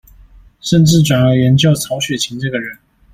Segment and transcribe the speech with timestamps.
[0.59, 2.75] 甚至轉而研究曹雪芹這個人